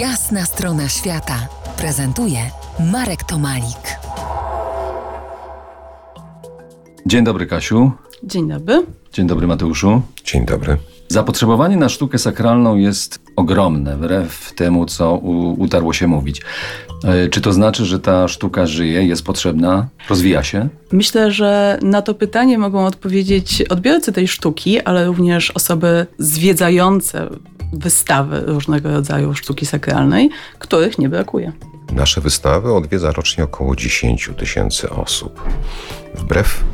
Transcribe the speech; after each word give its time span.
Jasna 0.00 0.44
strona 0.44 0.88
świata 0.88 1.48
prezentuje 1.78 2.38
Marek 2.92 3.24
Tomalik. 3.24 3.98
Dzień 7.06 7.24
dobry, 7.24 7.46
Kasiu. 7.46 7.90
Dzień 8.24 8.48
dobry. 8.48 8.82
Dzień 9.12 9.26
dobry, 9.26 9.46
Mateuszu. 9.46 10.02
Dzień 10.24 10.46
dobry. 10.46 10.76
Zapotrzebowanie 11.08 11.76
na 11.76 11.88
sztukę 11.88 12.18
sakralną 12.18 12.76
jest 12.76 13.20
ogromne, 13.36 13.96
wbrew 13.96 14.52
temu, 14.56 14.86
co 14.86 15.14
u, 15.14 15.62
utarło 15.62 15.92
się 15.92 16.06
mówić. 16.06 16.42
E, 17.04 17.28
Czy 17.28 17.40
to 17.40 17.52
znaczy, 17.52 17.84
że 17.84 18.00
ta 18.00 18.28
sztuka 18.28 18.66
żyje, 18.66 19.04
jest 19.06 19.22
potrzebna, 19.24 19.88
rozwija 20.08 20.42
się? 20.42 20.68
Myślę, 20.92 21.30
że 21.32 21.78
na 21.82 22.02
to 22.02 22.14
pytanie 22.14 22.58
mogą 22.58 22.86
odpowiedzieć 22.86 23.62
odbiorcy 23.62 24.12
tej 24.12 24.28
sztuki, 24.28 24.80
ale 24.80 25.06
również 25.06 25.50
osoby 25.50 26.06
zwiedzające 26.18 27.28
wystawy 27.78 28.42
różnego 28.46 28.90
rodzaju 28.90 29.34
sztuki 29.34 29.66
sakralnej, 29.66 30.30
których 30.58 30.98
nie 30.98 31.08
brakuje. 31.08 31.52
Nasze 31.92 32.20
wystawy 32.20 32.74
odwiedza 32.74 33.12
rocznie 33.12 33.44
około 33.44 33.76
10 33.76 34.30
tysięcy 34.38 34.90
osób. 34.90 35.42
Wbrew 36.14 36.64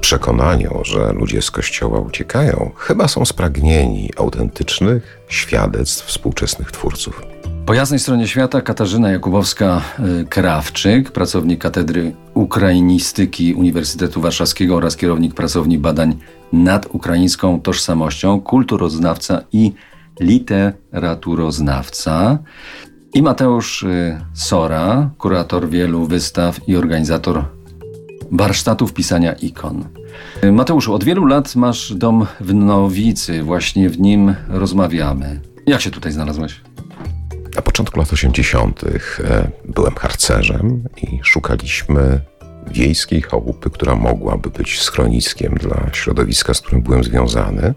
przekonaniu, 0.00 0.80
że 0.84 1.12
ludzie 1.12 1.42
z 1.42 1.50
kościoła 1.50 2.00
uciekają, 2.00 2.70
chyba 2.76 3.08
są 3.08 3.24
spragnieni 3.24 4.10
autentycznych 4.16 5.20
świadectw 5.28 6.06
współczesnych 6.06 6.72
twórców. 6.72 7.22
Po 7.66 7.74
jasnej 7.74 8.00
stronie 8.00 8.28
świata 8.28 8.60
Katarzyna 8.60 9.18
Jakubowska-Krawczyk, 9.18 11.10
pracownik 11.10 11.60
Katedry 11.60 12.14
Ukrainistyki 12.34 13.54
Uniwersytetu 13.54 14.20
Warszawskiego 14.20 14.76
oraz 14.76 14.96
kierownik 14.96 15.34
pracowni 15.34 15.78
badań 15.78 16.16
nad 16.52 16.86
ukraińską 16.86 17.60
tożsamością, 17.60 18.40
kulturoznawca 18.40 19.42
i 19.52 19.72
literaturoznawca. 20.20 22.38
I 23.14 23.22
Mateusz 23.22 23.82
y, 23.82 24.20
Sora, 24.34 25.10
kurator 25.18 25.68
wielu 25.68 26.06
wystaw 26.06 26.68
i 26.68 26.76
organizator 26.76 27.44
warsztatów 28.32 28.92
pisania 28.92 29.32
ikon. 29.32 29.84
Y, 30.44 30.52
Mateuszu, 30.52 30.94
od 30.94 31.04
wielu 31.04 31.26
lat 31.26 31.56
masz 31.56 31.94
dom 31.94 32.26
w 32.40 32.54
Nowicy, 32.54 33.42
właśnie 33.42 33.90
w 33.90 34.00
nim 34.00 34.34
rozmawiamy. 34.48 35.40
Jak 35.66 35.80
się 35.80 35.90
tutaj 35.90 36.12
znalazłeś? 36.12 36.60
Na 37.56 37.62
początku 37.62 37.98
lat 37.98 38.12
80. 38.12 38.84
e, 38.84 38.88
byłem 39.64 39.94
harcerzem 39.94 40.84
i 41.02 41.20
szukaliśmy 41.22 42.20
wiejskiej 42.70 43.22
chałupy, 43.22 43.70
która 43.70 43.94
mogłaby 43.94 44.50
być 44.50 44.80
schroniskiem 44.80 45.54
dla 45.54 45.90
środowiska, 45.92 46.54
z 46.54 46.60
którym 46.60 46.82
byłem 46.82 47.04
związany. 47.04 47.74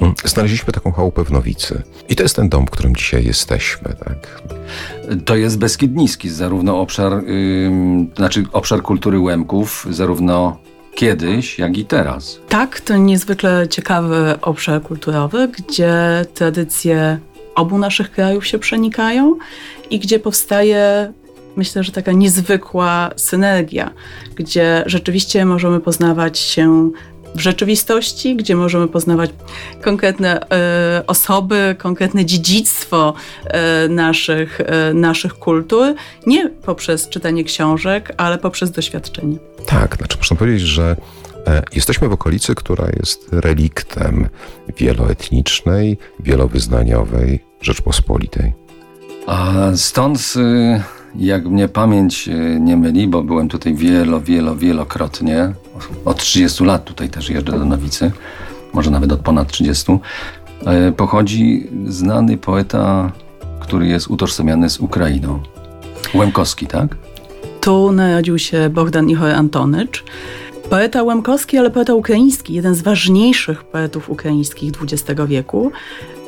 Mm, 0.00 0.14
Znaleźliśmy 0.24 0.72
taką 0.72 0.92
chałupę 0.92 1.24
w 1.24 1.30
Nowicy. 1.30 1.82
I 2.08 2.16
to 2.16 2.22
jest 2.22 2.36
ten 2.36 2.48
dom, 2.48 2.66
w 2.66 2.70
którym 2.70 2.96
dzisiaj 2.96 3.24
jesteśmy. 3.24 3.94
Tak? 4.04 4.42
To 5.24 5.36
jest 5.36 5.58
Beskid 5.58 5.96
Niski, 5.96 6.28
zarówno 6.28 6.80
obszar, 6.80 7.12
ym, 7.12 8.10
znaczy 8.16 8.44
obszar 8.52 8.82
kultury 8.82 9.18
Łemków, 9.20 9.86
zarówno 9.90 10.56
kiedyś, 10.94 11.58
jak 11.58 11.78
i 11.78 11.84
teraz. 11.84 12.38
Tak, 12.48 12.80
to 12.80 12.96
niezwykle 12.96 13.68
ciekawy 13.68 14.34
obszar 14.42 14.82
kulturowy, 14.82 15.48
gdzie 15.48 15.92
tradycje 16.34 17.18
obu 17.54 17.78
naszych 17.78 18.10
krajów 18.10 18.46
się 18.46 18.58
przenikają 18.58 19.36
i 19.90 19.98
gdzie 19.98 20.18
powstaje, 20.18 21.12
myślę, 21.56 21.84
że 21.84 21.92
taka 21.92 22.12
niezwykła 22.12 23.10
synergia, 23.16 23.90
gdzie 24.34 24.82
rzeczywiście 24.86 25.44
możemy 25.44 25.80
poznawać 25.80 26.38
się 26.38 26.90
w 27.34 27.40
rzeczywistości, 27.40 28.36
gdzie 28.36 28.56
możemy 28.56 28.88
poznawać 28.88 29.30
konkretne 29.82 30.40
e, 30.50 31.06
osoby, 31.06 31.76
konkretne 31.78 32.24
dziedzictwo 32.24 33.14
e, 33.44 33.88
naszych, 33.88 34.60
e, 34.60 34.94
naszych 34.94 35.34
kultur, 35.34 35.94
nie 36.26 36.48
poprzez 36.48 37.08
czytanie 37.08 37.44
książek, 37.44 38.14
ale 38.16 38.38
poprzez 38.38 38.70
doświadczenie. 38.70 39.36
Tak, 39.66 39.96
znaczy 39.96 40.18
można 40.18 40.36
powiedzieć, 40.36 40.62
że 40.62 40.96
e, 41.46 41.62
jesteśmy 41.74 42.08
w 42.08 42.12
okolicy, 42.12 42.54
która 42.54 42.86
jest 42.96 43.28
reliktem 43.32 44.28
wieloetnicznej, 44.76 45.98
wielowyznaniowej 46.20 47.40
Rzeczpospolitej. 47.60 48.52
A 49.26 49.52
stąd, 49.76 50.34
y, 50.36 50.82
jak 51.16 51.44
mnie 51.44 51.68
pamięć 51.68 52.28
y, 52.28 52.60
nie 52.60 52.76
myli, 52.76 53.08
bo 53.08 53.22
byłem 53.22 53.48
tutaj 53.48 53.74
wielo, 53.74 54.20
wielo, 54.20 54.56
wielokrotnie, 54.56 55.52
od 56.04 56.18
30 56.18 56.64
lat 56.64 56.84
tutaj 56.84 57.08
też 57.08 57.30
jeżdżę 57.30 57.52
do 57.52 57.64
Nowicy, 57.64 58.12
może 58.72 58.90
nawet 58.90 59.12
od 59.12 59.20
ponad 59.20 59.48
30, 59.48 59.92
y, 60.88 60.92
pochodzi 60.92 61.70
znany 61.86 62.36
poeta, 62.36 63.12
który 63.60 63.86
jest 63.86 64.08
utożsamiany 64.08 64.70
z 64.70 64.80
Ukrainą. 64.80 65.42
Łemkowski, 66.14 66.66
tak? 66.66 66.96
Tu 67.60 67.92
narodził 67.92 68.38
się 68.38 68.70
Bogdan 68.70 69.10
Ichor 69.10 69.30
Antonycz. 69.30 70.04
Poeta 70.70 71.02
łemkowski, 71.02 71.58
ale 71.58 71.70
poeta 71.70 71.94
ukraiński, 71.94 72.54
jeden 72.54 72.74
z 72.74 72.82
ważniejszych 72.82 73.64
poetów 73.64 74.10
ukraińskich 74.10 74.72
XX 74.82 75.20
wieku. 75.26 75.72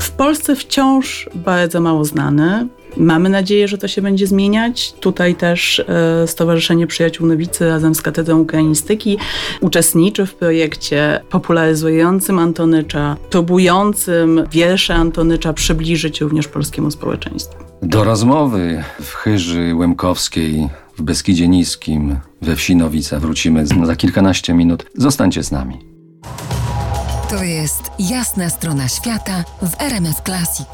W 0.00 0.10
Polsce 0.10 0.56
wciąż 0.56 1.30
bardzo 1.34 1.80
mało 1.80 2.04
znany. 2.04 2.68
Mamy 2.96 3.28
nadzieję, 3.28 3.68
że 3.68 3.78
to 3.78 3.88
się 3.88 4.02
będzie 4.02 4.26
zmieniać. 4.26 4.92
Tutaj 4.92 5.34
też 5.34 5.84
e, 5.88 6.26
Stowarzyszenie 6.26 6.86
Przyjaciół 6.86 7.26
Nowicy 7.26 7.68
razem 7.68 7.94
z 7.94 8.02
Katedrą 8.02 8.40
Ukrainistyki 8.40 9.18
uczestniczy 9.60 10.26
w 10.26 10.34
projekcie 10.34 11.20
popularyzującym 11.30 12.38
Antonycza, 12.38 13.16
próbującym 13.30 14.44
wiersze 14.50 14.94
Antonycza 14.94 15.52
przybliżyć 15.52 16.20
również 16.20 16.48
polskiemu 16.48 16.90
społeczeństwu. 16.90 17.64
Do 17.82 18.04
rozmowy 18.04 18.84
w 19.02 19.14
Chyży 19.14 19.74
Łemkowskiej 19.74 20.68
w 20.98 21.02
Beskidzie 21.02 21.48
Niskim 21.48 22.16
we 22.42 22.56
wsi 22.56 22.76
Nowica 22.76 23.20
wrócimy 23.20 23.66
za 23.66 23.96
kilkanaście 23.96 24.54
minut. 24.54 24.86
Zostańcie 24.94 25.42
z 25.42 25.50
nami. 25.50 25.78
To 27.30 27.44
jest 27.44 27.82
Jasna 27.98 28.50
strona 28.50 28.88
świata 28.88 29.44
w 29.62 29.82
RMF 29.82 30.20
Classic. 30.24 30.66